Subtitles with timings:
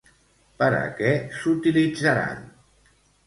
[0.61, 2.41] Per a què s'utilitzaran?